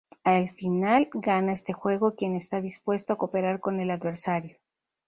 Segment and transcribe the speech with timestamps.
[0.23, 4.57] Al final gana este juego quien está dispuesto a cooperar con el adversario.